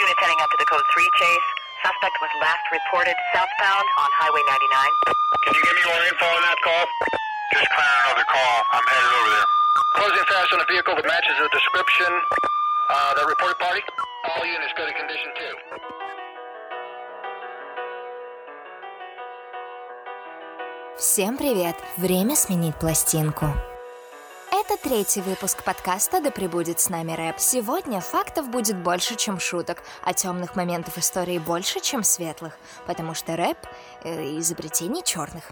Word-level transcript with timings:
Units 0.00 0.20
heading 0.20 0.40
up 0.40 0.50
to 0.50 0.58
the 0.58 0.68
code 0.68 0.84
3 0.92 1.04
chase. 1.16 1.48
Suspect 1.80 2.16
was 2.20 2.32
last 2.44 2.64
reported 2.68 3.16
southbound 3.32 3.86
on 3.96 4.08
Highway 4.20 4.44
99. 4.44 4.60
Can 5.44 5.52
you 5.56 5.62
give 5.64 5.76
me 5.76 5.84
more 5.88 6.02
info 6.04 6.26
on 6.28 6.42
that 6.44 6.58
call? 6.60 6.84
Just 7.56 7.68
clearing 7.72 8.00
another 8.04 8.26
call. 8.28 8.56
I'm 8.76 8.84
headed 8.84 9.12
over 9.16 9.30
there. 9.32 9.48
Closing 9.96 10.26
fast 10.28 10.52
on 10.52 10.60
a 10.60 10.68
vehicle 10.68 10.94
that 10.94 11.06
matches 11.08 11.34
the 11.40 11.48
description. 11.50 12.10
Uh, 12.90 13.14
that 13.16 13.26
reported 13.26 13.58
party? 13.58 13.80
All 14.28 14.44
units 14.44 14.74
good 14.76 14.88
in 14.88 14.96
condition 14.96 15.30
too. 15.40 15.54
Всем 21.00 21.38
привет! 21.38 21.76
Время 21.96 22.36
сменить 22.36 22.76
пластинку. 22.76 23.56
Это 24.67 24.81
третий 24.81 25.21
выпуск 25.21 25.63
подкаста 25.63 26.21
«Да 26.21 26.31
пребудет 26.31 26.79
с 26.79 26.89
нами 26.89 27.11
рэп». 27.11 27.35
Сегодня 27.37 28.01
фактов 28.01 28.49
будет 28.49 28.81
больше, 28.81 29.15
чем 29.15 29.39
шуток, 29.39 29.83
а 30.03 30.13
темных 30.13 30.55
моментов 30.55 30.97
истории 30.97 31.37
больше, 31.37 31.79
чем 31.81 32.03
светлых, 32.03 32.57
потому 32.87 33.13
что 33.13 33.35
рэп 33.35 33.57
э,— 34.03 34.39
изобретение 34.39 35.03
черных. 35.03 35.51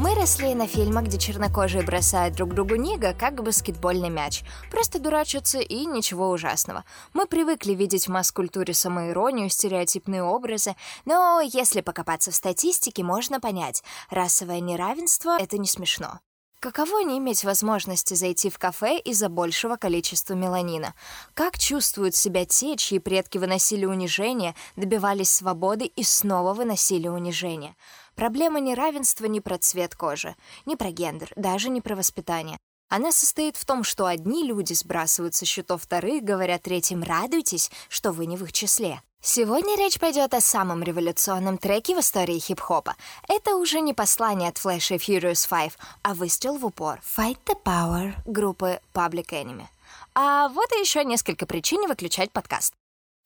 Мы 0.00 0.16
росли 0.16 0.52
на 0.56 0.66
фильмах, 0.66 1.04
где 1.04 1.16
чернокожие 1.16 1.84
бросают 1.84 2.34
друг 2.34 2.54
другу 2.54 2.74
нига, 2.74 3.14
как 3.14 3.40
баскетбольный 3.40 4.10
мяч. 4.10 4.42
Просто 4.72 4.98
дурачатся 4.98 5.60
и 5.60 5.86
ничего 5.86 6.30
ужасного. 6.30 6.84
Мы 7.14 7.26
привыкли 7.26 7.72
видеть 7.72 8.08
в 8.08 8.10
масс-культуре 8.10 8.74
самоиронию, 8.74 9.48
стереотипные 9.48 10.24
образы, 10.24 10.74
но 11.04 11.40
если 11.40 11.82
покопаться 11.82 12.32
в 12.32 12.34
статистике, 12.34 13.04
можно 13.04 13.38
понять, 13.38 13.84
расовое 14.10 14.58
неравенство— 14.58 15.38
это 15.40 15.56
не 15.56 15.68
смешно. 15.68 16.18
Каково 16.66 17.04
не 17.04 17.18
иметь 17.18 17.44
возможности 17.44 18.14
зайти 18.14 18.50
в 18.50 18.58
кафе 18.58 18.98
из-за 18.98 19.28
большего 19.28 19.76
количества 19.76 20.34
меланина? 20.34 20.94
Как 21.32 21.60
чувствуют 21.60 22.16
себя 22.16 22.44
те, 22.44 22.76
чьи 22.76 22.98
предки 22.98 23.38
выносили 23.38 23.84
унижение, 23.84 24.56
добивались 24.74 25.32
свободы 25.32 25.84
и 25.84 26.02
снова 26.02 26.54
выносили 26.54 27.06
унижение? 27.06 27.76
Проблема 28.16 28.58
неравенства 28.58 29.26
не 29.26 29.40
про 29.40 29.58
цвет 29.58 29.94
кожи, 29.94 30.34
не 30.64 30.74
про 30.74 30.90
гендер, 30.90 31.32
даже 31.36 31.68
не 31.68 31.80
про 31.80 31.94
воспитание. 31.94 32.58
Она 32.88 33.12
состоит 33.12 33.56
в 33.56 33.64
том, 33.64 33.84
что 33.84 34.06
одни 34.06 34.42
люди 34.42 34.72
сбрасывают 34.72 35.36
со 35.36 35.44
счетов 35.44 35.84
вторых, 35.84 36.24
говоря 36.24 36.58
третьим 36.58 37.04
«радуйтесь, 37.04 37.70
что 37.88 38.10
вы 38.10 38.26
не 38.26 38.36
в 38.36 38.42
их 38.42 38.52
числе». 38.52 39.00
Сегодня 39.22 39.76
речь 39.76 39.98
пойдет 39.98 40.34
о 40.34 40.40
самом 40.40 40.82
революционном 40.82 41.58
треке 41.58 41.96
в 41.96 42.00
истории 42.00 42.38
хип-хопа. 42.38 42.96
Это 43.28 43.56
уже 43.56 43.80
не 43.80 43.92
послание 43.92 44.50
от 44.50 44.56
Flash 44.56 44.94
и 44.94 44.98
Furious 44.98 45.48
5, 45.48 45.72
а 46.02 46.14
выстрел 46.14 46.56
в 46.58 46.64
упор. 46.64 47.00
Fight 47.00 47.38
the 47.44 47.60
Power 47.62 48.14
группы 48.24 48.80
Public 48.94 49.30
Enemy. 49.30 49.66
А 50.14 50.48
вот 50.48 50.72
и 50.72 50.80
еще 50.80 51.04
несколько 51.04 51.44
причин 51.46 51.86
выключать 51.88 52.30
подкаст. 52.30 52.72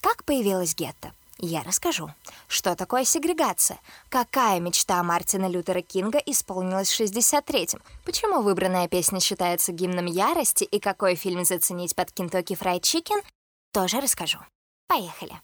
Как 0.01 0.25
появилась 0.25 0.75
гетто? 0.75 1.13
Я 1.43 1.63
расскажу, 1.63 2.11
что 2.49 2.77
такое 2.77 3.05
сегрегация, 3.05 3.79
какая 4.11 4.61
мечта 4.61 5.03
Мартина 5.03 5.49
Лютера 5.49 5.81
Кинга 5.81 6.19
исполнилась 6.19 6.91
в 6.91 7.01
63-м, 7.01 7.81
почему 8.05 8.43
выбранная 8.43 8.89
песня 8.89 9.21
считается 9.21 9.73
гимном 9.73 10.05
ярости 10.05 10.65
и 10.65 10.79
какой 10.79 11.15
фильм 11.15 11.45
заценить 11.47 11.97
под 11.97 12.11
Kentucky 12.11 12.59
Fried 12.59 12.81
Chicken, 12.81 13.23
тоже 13.73 14.01
расскажу. 14.01 14.39
Поехали. 14.87 15.41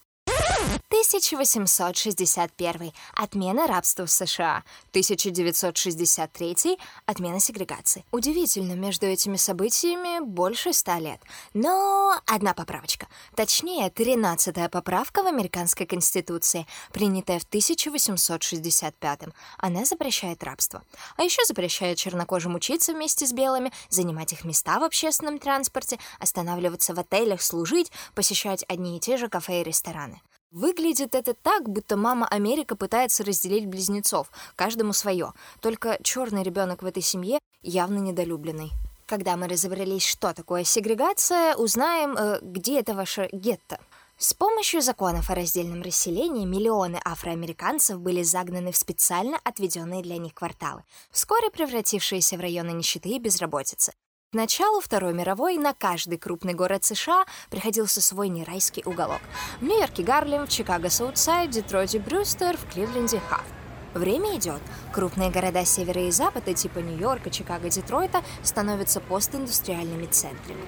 1861. 1.07 2.93
Отмена 3.15 3.67
рабства 3.67 4.07
в 4.07 4.11
США. 4.11 4.65
1963. 4.91 6.79
Отмена 7.05 7.39
сегрегации. 7.41 8.05
Удивительно, 8.13 8.73
между 8.73 9.07
этими 9.07 9.37
событиями 9.37 10.25
больше 10.25 10.73
ста 10.73 10.99
лет. 10.99 11.21
Но 11.55 12.19
одна 12.27 12.55
поправочка. 12.55 13.07
Точнее, 13.35 13.89
13-я 13.89 14.69
поправка 14.69 15.23
в 15.23 15.27
Американской 15.27 15.87
Конституции, 15.87 16.67
принятая 16.93 17.39
в 17.39 17.45
1865. 17.45 19.21
Она 19.59 19.85
запрещает 19.85 20.43
рабство. 20.43 20.83
А 21.17 21.23
еще 21.23 21.45
запрещает 21.45 21.99
чернокожим 21.99 22.55
учиться 22.55 22.93
вместе 22.93 23.27
с 23.27 23.33
белыми, 23.33 23.71
занимать 23.91 24.33
их 24.33 24.45
места 24.45 24.79
в 24.79 24.85
общественном 24.85 25.39
транспорте, 25.39 25.99
останавливаться 26.19 26.95
в 26.95 27.01
отелях, 27.01 27.43
служить, 27.43 27.93
посещать 28.15 28.65
одни 28.69 28.97
и 28.97 29.01
те 29.01 29.17
же 29.17 29.29
кафе 29.29 29.61
и 29.61 29.65
рестораны. 29.65 30.21
Выглядит 30.53 31.15
это 31.15 31.35
так, 31.35 31.69
будто 31.69 31.97
мама 31.97 32.27
Америка 32.29 32.77
пытается 32.77 33.25
разделить 33.25 33.67
близнецов, 33.67 34.31
каждому 34.55 34.93
свое. 34.93 35.33
Только 35.61 35.99
черный 36.03 36.43
ребенок 36.45 36.83
в 36.83 36.87
этой 36.87 37.03
семье 37.03 37.41
явно 37.63 37.99
недолюбленный. 37.99 38.71
Когда 39.07 39.37
мы 39.37 39.49
разобрались, 39.49 40.07
что 40.07 40.33
такое 40.35 40.65
сегрегация, 40.65 41.57
узнаем, 41.57 42.17
э, 42.17 42.39
где 42.43 42.81
это 42.81 42.95
ваше 42.95 43.29
гетто. 43.33 43.79
С 44.19 44.33
помощью 44.35 44.81
законов 44.81 45.31
о 45.31 45.35
раздельном 45.35 45.83
расселении 45.83 46.47
миллионы 46.47 47.01
афроамериканцев 47.05 48.01
были 48.01 48.23
загнаны 48.23 48.73
в 48.73 48.77
специально 48.77 49.39
отведенные 49.45 50.03
для 50.03 50.17
них 50.17 50.33
кварталы, 50.33 50.85
вскоре 51.11 51.51
превратившиеся 51.51 52.37
в 52.37 52.41
районы 52.41 52.71
нищеты 52.71 53.11
и 53.11 53.19
безработицы. 53.19 53.93
Началу 54.37 54.83
Второй 54.83 55.15
мировой 55.15 55.57
на 55.57 55.73
каждый 55.73 56.19
крупный 56.19 56.53
город 56.53 56.85
США 56.85 57.25
приходился 57.49 58.03
свой 58.03 58.29
нерайский 58.29 58.83
уголок. 58.85 59.23
В 59.61 59.65
Нью-Йорке 59.65 60.03
Гарлем, 60.03 60.45
в 60.45 60.51
Чикаго 60.51 60.91
Саутсайд, 60.91 61.49
Детройте 61.49 61.99
Брюстер, 61.99 62.59
в 62.59 62.71
Кливленде 62.71 63.19
Хафф. 63.31 63.47
Время 63.95 64.37
идет. 64.37 64.61
Крупные 64.93 65.31
города 65.31 65.65
севера 65.65 66.03
и 66.03 66.11
запада, 66.11 66.53
типа 66.53 66.81
Нью-Йорка, 66.81 67.31
Чикаго, 67.31 67.71
Детройта, 67.71 68.23
становятся 68.43 69.01
постиндустриальными 69.01 70.05
центрами. 70.05 70.67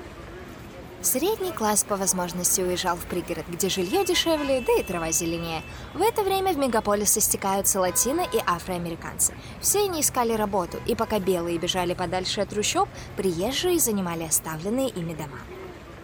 Средний 1.01 1.53
класс 1.53 1.85
по 1.85 1.97
возможности 1.97 2.61
уезжал 2.61 2.97
в 2.97 3.07
пригород, 3.07 3.47
где 3.49 3.69
жилье 3.69 4.05
дешевле, 4.05 4.61
да 4.67 4.73
и 4.73 4.83
трава 4.83 5.13
зеленее. 5.13 5.63
В 5.95 6.03
это 6.03 6.23
время 6.23 6.53
в 6.53 6.59
мегаполисы 6.59 7.21
стекаются 7.21 7.79
латино 7.79 8.23
и 8.23 8.39
афроамериканцы. 8.45 9.35
Все 9.61 9.85
они 9.85 10.01
искали 10.01 10.33
работу, 10.33 10.79
и 10.87 10.97
пока 10.97 11.21
белые 11.21 11.59
бежали 11.59 11.95
подальше 11.95 12.41
от 12.41 12.49
трущоб, 12.49 12.89
приезжие 13.17 13.79
занимали 13.79 14.25
оставленные 14.25 14.89
ими 14.89 15.15
дома. 15.15 15.39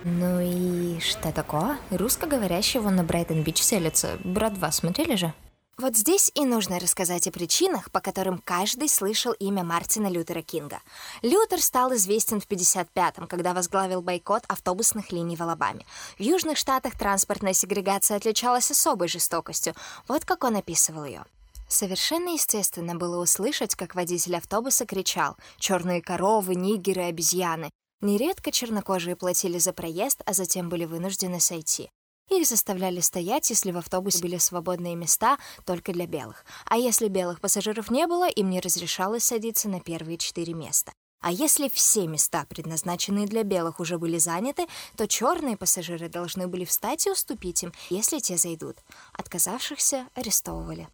Ну 0.05 0.39
и 0.41 1.01
что 1.01 1.33
такое? 1.33 1.79
Русскоговорящего 1.91 2.89
на 2.91 3.03
Брайтон-Бич 3.03 3.63
селится. 3.63 4.19
Брат 4.23 4.55
2 4.55 4.71
смотрели 4.71 5.17
же? 5.17 5.33
Вот 5.77 5.97
здесь 5.97 6.31
и 6.35 6.45
нужно 6.45 6.79
рассказать 6.79 7.27
о 7.27 7.33
причинах, 7.33 7.91
по 7.91 8.01
которым 8.01 8.39
каждый 8.39 8.89
слышал 8.89 9.33
имя 9.33 9.65
Мартина 9.65 10.07
Лютера 10.07 10.41
Кинга. 10.41 10.81
Лютер 11.23 11.61
стал 11.61 11.93
известен 11.95 12.41
в 12.41 12.47
55-м, 12.47 13.27
когда 13.27 13.55
возглавил 13.55 14.01
бойкот 14.01 14.45
автобусных 14.47 15.11
линий 15.11 15.35
в 15.35 15.43
Алабаме. 15.43 15.85
В 16.17 16.23
Южных 16.23 16.59
Штатах 16.59 16.97
транспортная 16.97 17.55
сегрегация 17.55 18.17
отличалась 18.17 18.71
особой 18.71 19.09
жестокостью. 19.09 19.75
Вот 20.07 20.25
как 20.25 20.45
он 20.45 20.55
описывал 20.55 21.07
ее. 21.07 21.25
Совершенно 21.67 22.29
естественно 22.29 22.95
было 22.95 23.21
услышать, 23.21 23.75
как 23.75 23.97
водитель 23.97 24.37
автобуса 24.37 24.87
кричал 24.87 25.37
«Черные 25.59 26.01
коровы, 26.01 26.55
нигеры, 26.55 27.03
обезьяны». 27.03 27.69
Нередко 28.01 28.53
чернокожие 28.53 29.17
платили 29.17 29.59
за 29.59 29.73
проезд, 29.73 30.23
а 30.25 30.35
затем 30.35 30.69
были 30.69 30.85
вынуждены 30.85 31.41
сойти. 31.41 31.91
Их 32.31 32.47
заставляли 32.47 33.01
стоять, 33.01 33.51
если 33.51 33.71
в 33.71 33.79
автобусе 33.79 34.23
были 34.23 34.39
свободные 34.39 34.97
места 34.97 35.39
только 35.65 35.93
для 35.93 36.07
белых. 36.07 36.45
А 36.67 36.77
если 36.77 37.09
белых 37.09 37.41
пассажиров 37.41 37.91
не 37.91 38.07
было, 38.07 38.29
им 38.29 38.51
не 38.51 38.61
разрешалось 38.61 39.25
садиться 39.25 39.69
на 39.69 39.81
первые 39.81 40.17
четыре 40.17 40.55
места. 40.55 40.93
А 41.21 41.33
если 41.33 41.69
все 41.71 42.07
места, 42.07 42.45
предназначенные 42.49 43.27
для 43.27 43.45
белых, 43.45 43.81
уже 43.81 43.99
были 43.99 44.19
заняты, 44.19 44.67
то 44.95 45.09
черные 45.09 45.57
пассажиры 45.57 46.11
должны 46.11 46.49
были 46.49 46.67
встать 46.67 47.07
и 47.07 47.11
уступить 47.11 47.63
им, 47.63 47.73
если 47.89 48.19
те 48.19 48.37
зайдут. 48.37 48.77
Отказавшихся 49.15 50.07
арестовывали. 50.15 50.87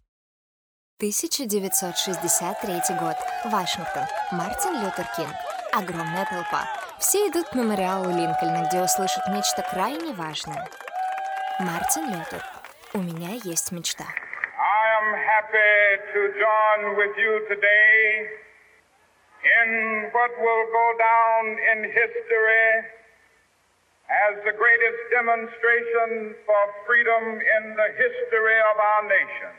1963 0.99 2.95
год. 2.97 3.15
Вашингтон. 3.51 4.03
Мартин 4.31 4.81
Лютер 4.81 5.05
Кинг. 5.17 5.33
Огромная 5.73 6.25
толпа. 6.25 6.65
Все 6.99 7.27
идут 7.27 7.47
к 7.47 7.55
мемориалу 7.55 8.09
Линкольна, 8.09 8.67
где 8.69 8.83
услышат 8.83 9.27
нечто 9.29 9.67
крайне 9.69 10.13
важное. 10.13 10.69
Мартин 11.61 12.09
Лютер. 12.09 12.41
У 12.93 12.99
меня 12.99 13.37
есть 13.43 13.71
мечта. 13.71 14.03
I 14.03 14.83
am 14.97 15.13
happy 15.13 15.77
to 16.13 16.19
join 16.33 16.97
with 16.97 17.13
you 17.17 17.45
today 17.49 18.29
in 19.61 20.09
what 20.11 20.31
will 20.41 20.65
go 20.73 20.87
down 20.97 21.43
in 21.71 21.83
history 21.85 22.65
as 24.09 24.43
the 24.43 24.53
greatest 24.57 25.01
demonstration 25.11 26.33
for 26.45 26.61
freedom 26.87 27.23
in 27.37 27.63
the 27.75 27.89
history 27.93 28.59
of 28.73 28.75
our 28.79 29.03
nation. 29.05 29.53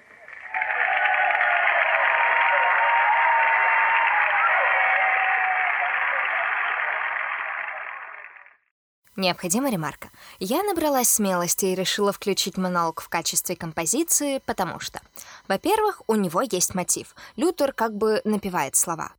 Необходима 9.17 9.71
ремарка. 9.71 10.11
Я 10.39 10.63
набралась 10.63 11.09
смелости 11.09 11.67
и 11.67 11.75
решила 11.75 12.13
включить 12.13 12.57
монолог 12.57 13.03
в 13.03 13.09
качестве 13.11 13.57
композиции, 13.57 14.41
потому 14.47 14.81
что, 14.81 15.03
во-первых, 15.49 16.01
у 16.07 16.15
него 16.15 16.41
есть 16.41 16.75
мотив. 16.75 17.15
Лютер 17.37 17.75
как 17.75 17.95
бы 17.95 18.23
напевает 18.25 18.75
слова. 18.75 19.13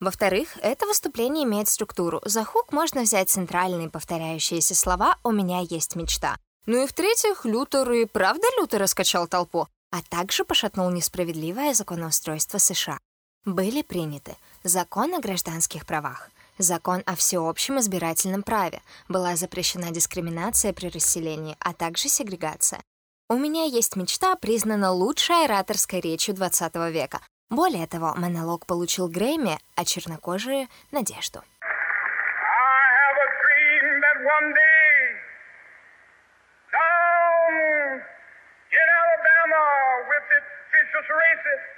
Во-вторых, 0.00 0.56
это 0.60 0.86
выступление 0.86 1.44
имеет 1.44 1.68
структуру. 1.68 2.20
За 2.24 2.44
хук 2.44 2.72
можно 2.72 3.02
взять 3.02 3.30
центральные 3.30 3.90
повторяющиеся 3.90 4.74
слова 4.74 5.16
«У 5.22 5.30
меня 5.30 5.60
есть 5.60 5.94
мечта». 5.94 6.36
Ну 6.66 6.84
и 6.84 6.86
в-третьих, 6.86 7.44
Лютер 7.44 7.90
и 7.92 8.04
правда 8.04 8.46
Лютер 8.58 8.82
раскачал 8.82 9.26
толпу, 9.26 9.68
а 9.90 10.02
также 10.02 10.44
пошатнул 10.44 10.90
несправедливое 10.90 11.74
законоустройство 11.74 12.58
США. 12.58 12.98
Были 13.44 13.82
приняты 13.82 14.36
закон 14.62 15.14
о 15.14 15.20
гражданских 15.20 15.86
правах, 15.86 16.30
закон 16.58 17.02
о 17.06 17.14
всеобщем 17.14 17.78
избирательном 17.78 18.42
праве, 18.42 18.82
была 19.08 19.36
запрещена 19.36 19.90
дискриминация 19.90 20.72
при 20.72 20.88
расселении, 20.88 21.56
а 21.60 21.72
также 21.72 22.08
сегрегация. 22.08 22.80
У 23.30 23.36
меня 23.36 23.64
есть 23.64 23.96
мечта, 23.96 24.36
признана 24.36 24.90
лучшей 24.92 25.44
ораторской 25.44 26.00
речью 26.00 26.34
20 26.34 26.74
века. 26.92 27.20
Более 27.50 27.86
того, 27.86 28.14
монолог 28.14 28.66
получил 28.66 29.08
Грэмми, 29.08 29.58
а 29.74 29.84
чернокожие— 29.84 30.68
надежду. 30.90 31.42
with 41.44 41.77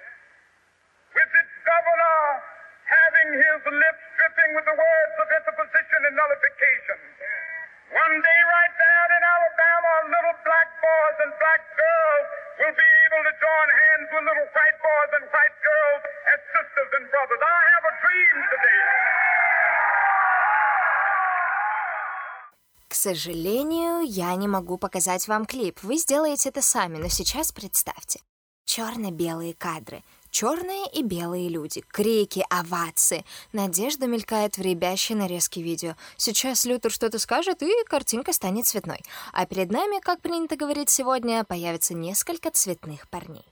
сожалению, 23.11 24.03
я 24.03 24.35
не 24.37 24.47
могу 24.47 24.79
показать 24.79 25.27
вам 25.27 25.45
клип. 25.45 25.83
Вы 25.83 25.97
сделаете 25.97 26.51
это 26.51 26.63
сами, 26.63 26.97
но 26.97 27.09
сейчас 27.09 27.51
представьте. 27.51 28.21
Черно-белые 28.65 29.55
кадры, 29.55 30.05
Черные 30.31 30.87
и 30.93 31.03
белые 31.03 31.49
люди, 31.49 31.83
крики, 31.89 32.47
овации. 32.51 33.25
Надежда 33.53 34.07
мелькает 34.07 34.59
в 34.59 34.63
ребящей 34.63 35.17
нарезке 35.17 35.61
видео. 35.61 35.97
Сейчас 36.17 36.65
Лютер 36.65 36.93
что-то 36.93 37.19
скажет, 37.19 37.65
и 37.65 37.71
картинка 37.87 38.33
станет 38.33 38.65
цветной. 38.65 39.01
А 39.33 39.45
перед 39.45 39.73
нами, 39.73 40.01
как 40.01 40.21
принято 40.21 40.55
говорить 40.55 40.89
сегодня, 40.89 41.43
появится 41.43 41.95
несколько 41.95 42.53
цветных 42.53 43.09
парней. 43.09 43.45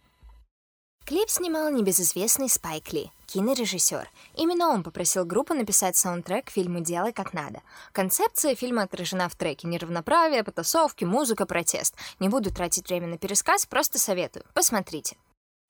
Клип 1.08 1.30
снимал 1.30 1.70
небезызвестный 1.70 2.50
Спайк 2.50 2.92
Ли, 2.92 3.10
кинорежиссер. 3.28 4.10
Именно 4.34 4.68
он 4.68 4.82
попросил 4.82 5.24
группу 5.24 5.54
написать 5.54 5.96
саундтрек 5.96 6.44
к 6.44 6.50
фильму 6.50 6.80
«Делай 6.80 7.14
как 7.14 7.32
надо». 7.32 7.62
Концепция 7.92 8.54
фильма 8.54 8.82
отражена 8.82 9.30
в 9.30 9.34
треке 9.34 9.68
«Неравноправие», 9.68 10.44
«Потасовки», 10.44 11.06
«Музыка», 11.06 11.46
«Протест». 11.46 11.94
Не 12.20 12.28
буду 12.28 12.52
тратить 12.52 12.90
время 12.90 13.06
на 13.06 13.16
пересказ, 13.16 13.64
просто 13.64 13.98
советую. 13.98 14.44
Посмотрите. 14.52 15.16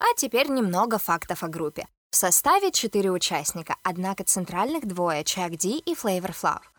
А 0.01 0.07
теперь 0.17 0.49
немного 0.49 0.99
фактов 0.99 1.45
о 1.45 1.47
группе. 1.47 1.87
В 2.11 2.17
составе 2.17 2.73
четыре 2.73 3.13
участника, 3.13 3.77
однако 3.85 4.25
центральных 4.25 4.89
двое— 4.89 5.23
Чак 5.25 5.57
Ди 5.57 5.79
и 5.79 5.95
Флейвор 5.95 6.33
Флав. 6.33 6.73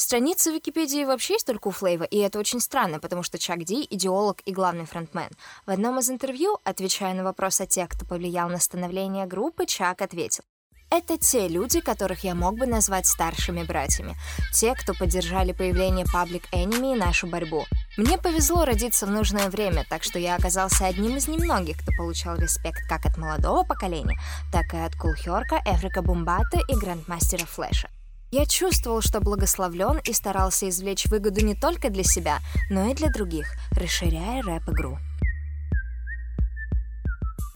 Страница 0.00 0.50
Википедии 0.50 1.04
вообще 1.04 1.34
есть 1.34 1.46
только 1.46 1.68
у 1.68 1.70
Флейва, 1.72 2.04
и 2.04 2.16
это 2.16 2.38
очень 2.38 2.58
странно, 2.58 3.00
потому 3.00 3.22
что 3.22 3.38
Чак 3.38 3.64
Ди— 3.64 3.86
идеолог 3.90 4.40
и 4.46 4.50
главный 4.50 4.86
фронтмен. 4.86 5.28
В 5.66 5.70
одном 5.70 5.98
из 5.98 6.08
интервью, 6.08 6.58
отвечая 6.64 7.12
на 7.12 7.22
вопрос 7.22 7.60
о 7.60 7.66
тех, 7.66 7.90
кто 7.90 8.06
повлиял 8.06 8.48
на 8.48 8.58
становление 8.58 9.26
группы, 9.26 9.66
Чак 9.66 10.00
ответил, 10.00 10.42
это 10.90 11.18
те 11.18 11.48
люди, 11.48 11.82
которых 11.82 12.24
я 12.24 12.34
мог 12.34 12.58
бы 12.58 12.64
назвать 12.64 13.06
старшими 13.06 13.62
братьями. 13.62 14.16
Те, 14.54 14.74
кто 14.74 14.94
поддержали 14.94 15.52
появление 15.52 16.06
Public 16.06 16.44
Enemy 16.50 16.94
и 16.94 16.98
нашу 16.98 17.26
борьбу. 17.26 17.66
Мне 17.98 18.16
повезло 18.16 18.64
родиться 18.64 19.04
в 19.04 19.10
нужное 19.10 19.50
время, 19.50 19.84
так 19.90 20.02
что 20.02 20.18
я 20.18 20.34
оказался 20.34 20.86
одним 20.86 21.18
из 21.18 21.28
немногих, 21.28 21.76
кто 21.76 21.92
получал 21.98 22.36
респект 22.36 22.88
как 22.88 23.04
от 23.04 23.18
молодого 23.18 23.64
поколения, 23.64 24.18
так 24.50 24.72
и 24.72 24.78
от 24.78 24.96
Кулхерка, 24.96 25.60
Эврика 25.66 26.00
Бумбата 26.00 26.58
и 26.66 26.74
Грандмастера 26.74 27.44
Флэша. 27.44 27.90
Я 28.32 28.46
чувствовал, 28.46 29.00
что 29.00 29.20
благословлен 29.20 29.98
и 30.04 30.12
старался 30.12 30.68
извлечь 30.68 31.06
выгоду 31.06 31.44
не 31.44 31.56
только 31.56 31.90
для 31.90 32.04
себя, 32.04 32.38
но 32.70 32.88
и 32.88 32.94
для 32.94 33.10
других, 33.10 33.48
расширяя 33.72 34.40
рэп-игру. 34.42 34.98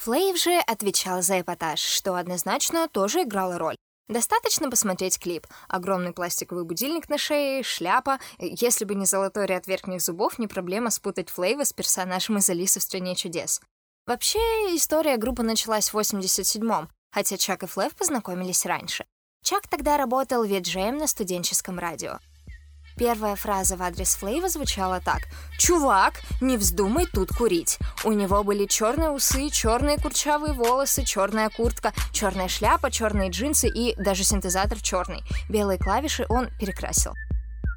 Флейв 0.00 0.36
же 0.36 0.58
отвечал 0.66 1.22
за 1.22 1.40
эпатаж, 1.40 1.78
что 1.78 2.16
однозначно 2.16 2.88
тоже 2.88 3.22
играло 3.22 3.56
роль. 3.56 3.76
Достаточно 4.08 4.68
посмотреть 4.68 5.18
клип. 5.18 5.46
Огромный 5.68 6.12
пластиковый 6.12 6.64
будильник 6.64 7.08
на 7.08 7.18
шее, 7.18 7.62
шляпа. 7.62 8.18
Если 8.38 8.84
бы 8.84 8.96
не 8.96 9.06
золотой 9.06 9.46
ряд 9.46 9.66
верхних 9.66 10.02
зубов, 10.02 10.38
не 10.38 10.46
проблема 10.48 10.90
спутать 10.90 11.30
Флейва 11.30 11.64
с 11.64 11.72
персонажем 11.72 12.36
из 12.38 12.50
Алисы 12.50 12.80
в 12.80 12.82
«Стране 12.82 13.14
чудес». 13.14 13.62
Вообще, 14.06 14.38
история 14.76 15.16
группы 15.16 15.42
началась 15.42 15.90
в 15.90 15.96
87-м, 15.96 16.90
хотя 17.12 17.36
Чак 17.38 17.62
и 17.62 17.66
Флэв 17.66 17.94
познакомились 17.94 18.66
раньше. 18.66 19.06
Чак 19.44 19.68
тогда 19.68 19.98
работал 19.98 20.42
веджеем 20.42 20.96
на 20.96 21.06
студенческом 21.06 21.78
радио. 21.78 22.18
Первая 22.96 23.36
фраза 23.36 23.76
в 23.76 23.82
адрес 23.82 24.14
Флейва 24.14 24.48
звучала 24.48 25.02
так. 25.04 25.24
«Чувак, 25.58 26.14
не 26.40 26.56
вздумай 26.56 27.04
тут 27.04 27.28
курить». 27.28 27.78
У 28.04 28.12
него 28.12 28.42
были 28.42 28.64
черные 28.64 29.10
усы, 29.10 29.50
черные 29.50 29.98
курчавые 29.98 30.54
волосы, 30.54 31.04
черная 31.04 31.50
куртка, 31.50 31.92
черная 32.10 32.48
шляпа, 32.48 32.90
черные 32.90 33.28
джинсы 33.28 33.68
и 33.68 33.94
даже 34.02 34.24
синтезатор 34.24 34.80
черный. 34.80 35.22
Белые 35.50 35.78
клавиши 35.78 36.24
он 36.30 36.48
перекрасил. 36.58 37.12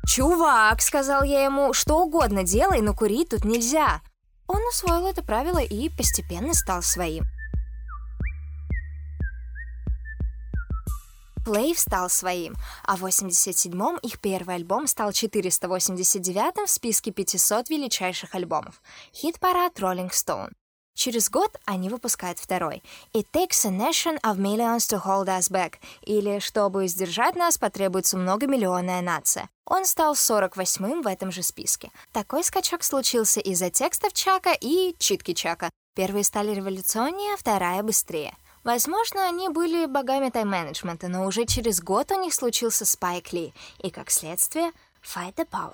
«Чувак»,— 0.08 0.82
сказал 0.82 1.24
я 1.24 1.44
ему,— 1.44 1.74
«что 1.74 2.02
угодно 2.02 2.44
делай, 2.44 2.80
но 2.80 2.94
курить 2.94 3.28
тут 3.28 3.44
нельзя». 3.44 4.00
Он 4.48 4.62
усвоил 4.70 5.06
это 5.06 5.22
правило 5.22 5.60
и 5.60 5.90
постепенно 5.90 6.54
стал 6.54 6.82
своим. 6.82 7.26
Плейв 11.48 11.80
стал 11.80 12.10
своим, 12.10 12.56
а 12.84 12.98
в 12.98 13.06
87-м 13.06 14.00
их 14.00 14.20
первый 14.20 14.56
альбом 14.56 14.86
стал 14.86 15.12
489-м 15.12 16.66
в 16.66 16.70
списке 16.70 17.12
500 17.12 17.70
величайших 17.70 18.36
альбомов. 18.36 18.82
Хит-парад 19.14 19.80
Rolling 19.80 20.12
Stone. 20.12 20.52
Через 20.94 21.30
год 21.30 21.58
они 21.64 21.88
выпускают 21.88 22.38
второй 22.38 22.84
«It 23.14 23.28
takes 23.32 23.66
a 23.66 23.70
nation 23.70 24.20
of 24.24 24.36
millions 24.36 24.90
to 24.90 25.02
hold 25.02 25.28
us 25.28 25.50
back» 25.50 25.76
или 26.02 26.40
«Чтобы 26.40 26.86
сдержать 26.90 27.38
нас, 27.38 27.58
потребуется 27.58 28.18
многомиллионная 28.18 29.02
нация». 29.02 29.50
Он 29.64 29.86
стал 29.86 30.16
48-м 30.16 31.02
в 31.02 31.08
этом 31.08 31.32
же 31.32 31.44
списке. 31.44 31.92
Такой 32.12 32.44
скачок 32.44 32.84
случился 32.84 33.40
из-за 33.40 33.70
текстов 33.70 34.12
Чака 34.12 34.52
и 34.52 34.98
читки 35.00 35.34
Чака. 35.34 35.70
Первые 35.96 36.26
стали 36.26 36.54
революционнее, 36.54 37.36
а 37.36 37.38
вторая— 37.38 37.82
быстрее— 37.84 38.36
Возможно, 38.68 39.26
они 39.26 39.48
были 39.48 39.86
богами 39.86 40.30
тайм-менеджмента, 40.30 41.08
но 41.08 41.26
уже 41.26 41.46
через 41.46 41.80
год 41.82 42.12
у 42.12 42.22
них 42.22 42.34
случился 42.34 42.84
Спайк 42.84 43.32
Ли, 43.32 43.54
и, 43.82 43.90
как 43.90 44.12
следствие, 44.12 44.74
Fight 45.02 45.36
the 45.36 45.48
Power. 45.50 45.74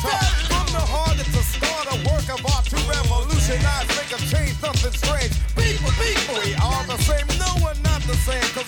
start 0.00 1.86
a 1.92 1.96
work 2.08 2.26
of 2.32 2.40
art 2.54 2.64
to 2.72 2.76
revolutionize, 2.88 3.88
make 3.96 4.12
a 4.12 4.20
change, 4.32 4.56
strange. 4.96 5.32
People, 5.56 5.92
people, 6.00 6.40
we 6.40 6.54
the 6.86 6.96
same. 7.04 7.26
No, 7.38 7.52
not 7.84 8.02
the 8.02 8.16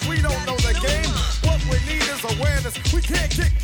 we 0.08 0.20
don't 0.20 0.44
know 0.46 0.56
the 0.60 0.74
game. 0.80 1.12
What 1.48 1.60
we 1.70 1.78
need 1.88 2.04
is 2.04 2.22
awareness. 2.36 2.76
We 2.92 3.00
can't 3.00 3.30
kick 3.30 3.61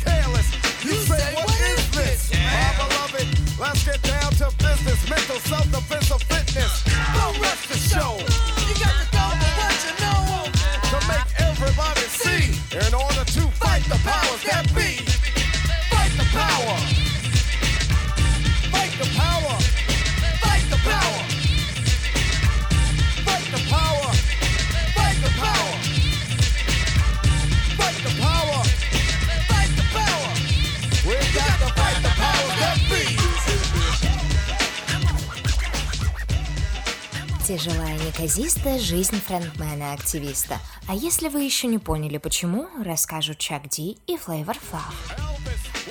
Тяжелая 37.59 37.97
и 37.97 38.05
неказистая 38.05 38.79
жизнь 38.79 39.21
фронтмена-активиста. 39.27 40.59
А 40.87 40.95
если 40.95 41.27
вы 41.27 41.41
еще 41.41 41.67
не 41.67 41.77
поняли 41.77 42.17
почему, 42.17 42.69
расскажут 42.81 43.37
Чак 43.37 43.67
Ди 43.67 43.97
и 44.07 44.15
Флейвор 44.15 44.57
Флав. 44.57 44.95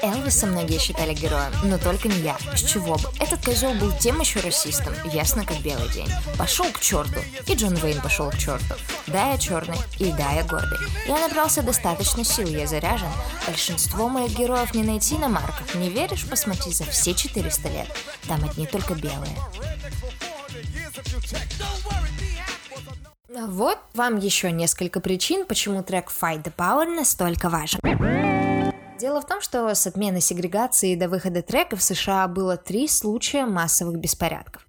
Элвиса 0.00 0.46
многие 0.46 0.78
считали 0.78 1.12
героем, 1.12 1.52
но 1.64 1.76
только 1.76 2.08
не 2.08 2.20
я. 2.20 2.38
С 2.56 2.62
чего 2.62 2.94
бы? 2.96 3.10
Этот 3.20 3.44
козел 3.44 3.75
был 3.75 3.92
тем 3.98 4.18
еще 4.18 4.40
расистом, 4.40 4.94
ясно 5.12 5.44
как 5.44 5.58
белый 5.60 5.90
день. 5.90 6.08
Пошел 6.38 6.64
к 6.72 6.80
черту. 6.80 7.20
И 7.46 7.54
Джон 7.54 7.75
Вейн 7.75 8.00
пошел 8.00 8.30
к 8.30 8.38
черту. 8.38 8.75
Да, 9.06 9.32
я 9.32 9.37
черный, 9.37 9.76
и 9.98 10.10
да, 10.12 10.32
я 10.32 10.44
гордый. 10.44 10.78
Я 11.06 11.18
набрался 11.18 11.62
достаточно 11.62 12.25
сил, 12.25 12.48
я 12.48 12.66
заряжен. 12.66 13.12
Большинство 13.46 14.08
моих 14.08 14.34
героев 14.38 14.72
не 14.72 14.84
найти 14.84 15.18
на 15.18 15.28
марках. 15.28 15.75
Не 15.75 15.90
веришь? 15.90 16.25
Посмотри 16.30 16.72
за 16.72 16.84
все 16.84 17.12
400 17.12 17.68
лет. 17.68 17.88
Там 18.26 18.42
одни 18.42 18.66
только 18.66 18.94
белые. 18.94 19.37
Вот 23.46 23.78
вам 23.94 24.18
еще 24.18 24.50
несколько 24.50 25.00
причин, 25.00 25.44
почему 25.46 25.82
трек 25.82 26.10
Fight 26.10 26.42
the 26.42 26.52
Power 26.54 26.86
настолько 26.86 27.48
важен. 27.48 27.78
Дело 28.98 29.20
в 29.20 29.26
том, 29.26 29.40
что 29.40 29.72
с 29.74 29.86
отмены 29.86 30.20
сегрегации 30.20 30.96
до 30.96 31.08
выхода 31.08 31.42
трека 31.42 31.76
в 31.76 31.82
США 31.82 32.26
было 32.26 32.56
три 32.56 32.88
случая 32.88 33.46
массовых 33.46 33.98
беспорядков. 33.98 34.66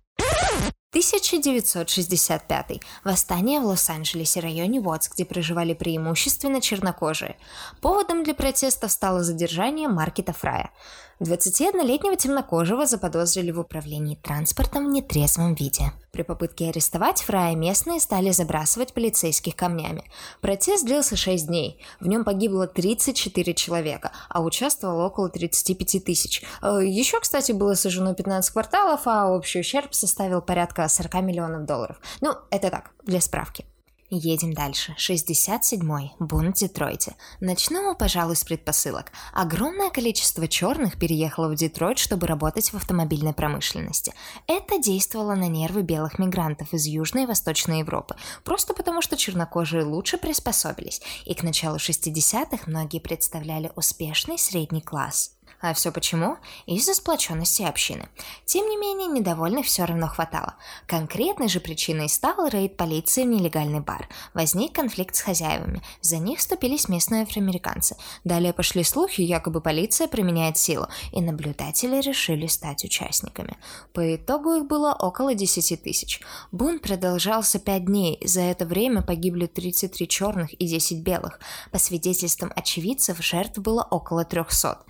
1965. 0.91 2.81
Восстание 3.03 3.59
в 3.59 3.65
Лос-Анджелесе, 3.65 4.39
районе 4.39 4.79
Уотс, 4.79 5.07
где 5.09 5.23
проживали 5.23 5.75
преимущественно 5.75 6.61
чернокожие. 6.61 7.37
Поводом 7.79 8.23
для 8.23 8.33
протестов 8.33 8.91
стало 8.91 9.23
задержание 9.23 9.87
Маркета 9.87 10.33
Фрая. 10.33 10.71
21-летнего 11.19 12.15
темнокожего 12.15 12.87
заподозрили 12.87 13.51
в 13.51 13.59
управлении 13.59 14.15
транспортом 14.15 14.87
в 14.87 14.89
нетрезвом 14.89 15.53
виде. 15.53 15.91
При 16.11 16.23
попытке 16.23 16.69
арестовать 16.69 17.21
Фрая 17.21 17.55
местные 17.55 17.99
стали 17.99 18.31
забрасывать 18.31 18.93
полицейских 18.93 19.55
камнями. 19.55 20.03
Протест 20.41 20.85
длился 20.85 21.15
6 21.15 21.47
дней. 21.47 21.79
В 21.99 22.07
нем 22.07 22.23
погибло 22.23 22.67
34 22.67 23.53
человека, 23.53 24.11
а 24.29 24.41
участвовало 24.41 25.05
около 25.05 25.29
35 25.29 26.03
тысяч. 26.03 26.43
Э, 26.61 26.79
Еще, 26.83 27.19
кстати, 27.19 27.51
было 27.51 27.75
сожжено 27.75 28.13
15 28.13 28.51
кварталов, 28.51 29.01
а 29.05 29.27
общий 29.27 29.59
ущерб 29.59 29.93
составил 29.93 30.41
порядка 30.41 30.87
40 30.87 31.21
миллионов 31.21 31.65
долларов. 31.65 31.97
Ну, 32.21 32.33
это 32.49 32.69
так, 32.69 32.91
для 33.03 33.21
справки. 33.21 33.65
Едем 34.09 34.53
дальше. 34.53 34.95
67-й. 34.97 36.13
Бунт 36.19 36.57
в 36.57 36.59
Детройте. 36.59 37.15
Начну, 37.39 37.95
пожалуй, 37.95 38.35
с 38.35 38.43
предпосылок. 38.43 39.11
Огромное 39.33 39.91
количество 39.91 40.47
черных 40.47 40.97
переехало 40.97 41.47
в 41.47 41.55
Детройт, 41.55 41.99
чтобы 41.99 42.25
работать 42.25 42.71
в 42.71 42.75
автомобильной 42.75 43.33
промышленности. 43.33 44.13
Это 44.47 44.79
действовало 44.79 45.35
на 45.35 45.47
нервы 45.47 45.83
белых 45.83 46.17
мигрантов 46.17 46.73
из 46.73 46.87
Южной 46.87 47.23
и 47.23 47.27
Восточной 47.27 47.79
Европы, 47.79 48.15
просто 48.43 48.73
потому 48.73 49.03
что 49.03 49.15
чернокожие 49.15 49.83
лучше 49.83 50.17
приспособились, 50.17 51.01
и 51.25 51.35
к 51.35 51.43
началу 51.43 51.77
60-х 51.77 52.63
многие 52.65 52.99
представляли 52.99 53.71
успешный 53.75 54.39
средний 54.39 54.81
класс. 54.81 55.38
А 55.61 55.73
все 55.73 55.91
почему? 55.91 56.37
Из-за 56.65 56.93
сплоченности 56.93 57.63
общины. 57.63 58.07
Тем 58.45 58.69
не 58.69 58.77
менее, 58.77 59.07
недовольных 59.07 59.65
все 59.65 59.83
равно 59.83 60.07
хватало. 60.07 60.55
Конкретной 60.87 61.49
же 61.49 61.59
причиной 61.59 62.07
стал 62.07 62.47
рейд 62.47 62.77
полиции 62.77 63.23
в 63.23 63.27
нелегальный 63.27 63.81
бар. 63.81 64.07
Возник 64.33 64.73
конфликт 64.73 65.15
с 65.15 65.21
хозяевами. 65.21 65.81
За 65.99 66.17
них 66.17 66.39
вступились 66.39 66.87
местные 66.87 67.23
афроамериканцы. 67.23 67.97
Далее 68.23 68.53
пошли 68.53 68.83
слухи, 68.83 69.21
якобы 69.21 69.59
полиция 69.59 70.07
применяет 70.07 70.57
силу, 70.57 70.87
и 71.11 71.21
наблюдатели 71.21 71.99
решили 72.01 72.47
стать 72.47 72.85
участниками. 72.85 73.57
По 73.91 74.15
итогу 74.15 74.53
их 74.53 74.65
было 74.65 74.93
около 74.93 75.35
10 75.35 75.83
тысяч. 75.83 76.21
Бунт 76.53 76.81
продолжался 76.81 77.59
5 77.59 77.85
дней. 77.85 78.17
За 78.25 78.41
это 78.41 78.65
время 78.65 79.01
погибли 79.01 79.47
33 79.47 80.07
черных 80.07 80.53
и 80.53 80.67
10 80.67 81.03
белых. 81.03 81.39
По 81.71 81.79
свидетельствам 81.79 82.53
очевидцев, 82.55 83.21
жертв 83.21 83.57
было 83.57 83.83
около 83.83 84.23
300. 84.23 84.85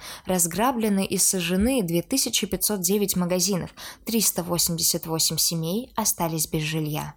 Разграблены 0.59 1.05
и 1.05 1.17
сожжены 1.17 1.81
2509 1.83 3.15
магазинов, 3.15 3.69
388 4.05 5.37
семей 5.37 5.93
остались 5.95 6.47
без 6.47 6.63
жилья. 6.63 7.13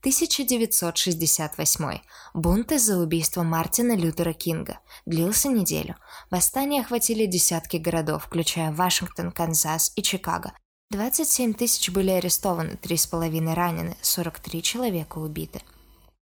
1968. 0.00 2.00
Бунт 2.34 2.72
из-за 2.72 2.98
убийства 2.98 3.44
Мартина 3.44 3.94
Лютера 3.94 4.32
Кинга. 4.32 4.80
Длился 5.06 5.48
неделю. 5.48 5.94
Восстания 6.28 6.80
охватили 6.80 7.26
десятки 7.26 7.76
городов, 7.76 8.24
включая 8.24 8.72
Вашингтон, 8.72 9.30
Канзас 9.30 9.92
и 9.94 10.02
Чикаго. 10.02 10.52
27 10.90 11.54
тысяч 11.54 11.90
были 11.90 12.10
арестованы, 12.10 12.76
3,5 12.82 13.54
ранены, 13.54 13.96
43 14.02 14.62
человека 14.64 15.18
убиты. 15.18 15.62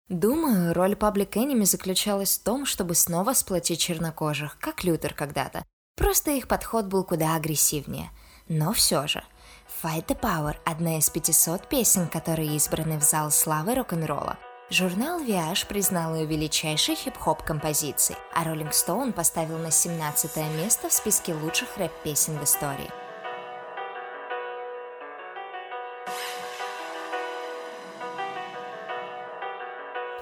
Думаю, 0.07 0.73
роль 0.73 0.93
Public 0.93 1.33
Enemy 1.33 1.65
заключалась 1.65 2.37
в 2.37 2.43
том, 2.43 2.65
чтобы 2.65 2.95
снова 2.95 3.33
сплотить 3.33 3.81
чернокожих, 3.81 4.57
как 4.59 4.85
Лютер 4.85 5.13
когда-то. 5.13 5.65
Просто 5.99 6.31
их 6.31 6.47
подход 6.47 6.85
был 6.85 7.03
куда 7.03 7.35
агрессивнее. 7.35 8.09
Но 8.47 8.71
все 8.71 9.05
же. 9.05 9.21
Fight 9.83 10.07
the 10.07 10.17
Power– 10.17 10.55
одна 10.65 10.97
из 10.97 11.09
500 11.09 11.67
песен, 11.67 12.07
которые 12.07 12.55
избраны 12.55 12.97
в 12.97 13.03
зал 13.03 13.31
славы 13.31 13.75
рок-н-ролла. 13.75 14.37
Журнал 14.69 15.19
Viage 15.19 15.67
признал 15.67 16.15
ее 16.15 16.25
величайшей 16.25 16.95
хип-хоп 16.95 17.43
композицией, 17.43 18.17
а 18.33 18.45
Rolling 18.45 18.71
Stone 18.71 19.11
поставил 19.11 19.57
на 19.57 19.71
17 19.71 20.37
место 20.57 20.87
в 20.87 20.93
списке 20.93 21.33
лучших 21.33 21.75
рэп-песен 21.75 22.37
в 22.39 22.43
истории. 22.45 22.89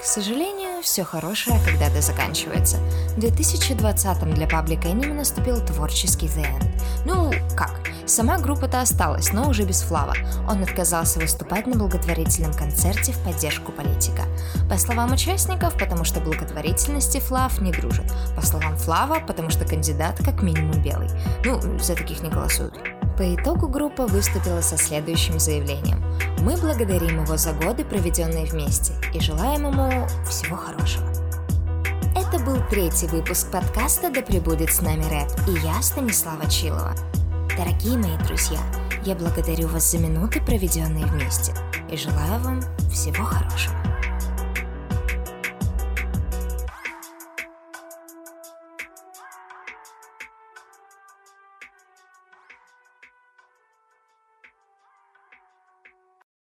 Сожалению, 0.07 0.81
все 0.81 1.03
хорошее 1.03 1.59
когда-то 1.65 2.01
заканчивается. 2.01 2.77
В 3.15 3.19
2020 3.19 4.33
для 4.33 4.47
Public 4.47 4.83
Enemy 4.83 5.13
наступил 5.13 5.59
творческий 5.59 6.27
The 6.27 6.43
End. 6.43 6.81
Ну, 7.05 7.31
как? 7.55 7.81
Сама 8.05 8.37
группа-то 8.37 8.79
осталась, 8.79 9.33
но 9.33 9.49
уже 9.49 9.63
без 9.63 9.81
Флава. 9.81 10.13
Он 10.49 10.63
отказался 10.63 11.19
выступать 11.19 11.67
на 11.67 11.75
благотворительном 11.75 12.53
концерте 12.53 13.11
в 13.11 13.23
поддержку 13.23 13.71
политика. 13.73 14.23
По 14.69 14.77
словам 14.77 15.11
участников, 15.11 15.77
потому 15.77 16.05
что 16.05 16.21
благотворительности 16.21 17.19
Флав 17.19 17.59
не 17.59 17.73
дружит. 17.73 18.05
По 18.35 18.41
словам 18.41 18.77
Флава, 18.77 19.19
потому 19.19 19.49
что 19.49 19.65
кандидат 19.65 20.17
как 20.23 20.41
минимум 20.41 20.81
белый. 20.81 21.09
Ну, 21.43 21.59
за 21.79 21.95
таких 21.95 22.21
не 22.21 22.29
голосуют. 22.29 22.96
По 23.17 23.33
итогу 23.33 23.67
группа 23.67 24.05
выступила 24.05 24.61
со 24.61 24.77
следующим 24.77 25.39
заявлением. 25.39 26.03
Мы 26.41 26.55
благодарим 26.55 27.23
его 27.23 27.35
за 27.35 27.51
годы, 27.51 27.83
проведенные 27.83 28.45
вместе, 28.45 28.93
и 29.11 29.19
желаем 29.19 29.65
ему 29.65 30.07
всего 30.29 30.55
хорошего. 30.55 31.07
Это 32.15 32.37
был 32.37 32.57
третий 32.69 33.07
выпуск 33.07 33.49
подкаста 33.51 34.11
«Да 34.11 34.21
пребудет 34.21 34.71
с 34.71 34.81
нами 34.81 35.03
рэп» 35.05 35.31
и 35.47 35.65
я, 35.65 35.81
Станислава 35.81 36.47
Чилова. 36.47 36.93
Дорогие 37.57 37.97
мои 37.97 38.17
друзья, 38.27 38.59
я 39.03 39.15
благодарю 39.15 39.67
вас 39.67 39.89
за 39.89 39.97
минуты, 39.97 40.39
проведенные 40.39 41.07
вместе, 41.07 41.53
и 41.91 41.97
желаю 41.97 42.39
вам 42.43 42.61
всего 42.91 43.23
хорошего. 43.23 43.86